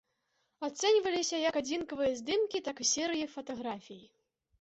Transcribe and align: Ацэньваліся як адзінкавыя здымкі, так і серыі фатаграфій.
Ацэньваліся 0.67 1.41
як 1.49 1.59
адзінкавыя 1.61 2.15
здымкі, 2.21 2.61
так 2.69 2.81
і 2.87 2.87
серыі 2.93 3.29
фатаграфій. 3.35 4.01